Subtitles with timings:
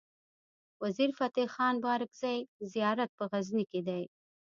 [0.83, 2.37] وزیر فتح خان بارګزی
[2.73, 4.03] زيارت په غزنی کی دی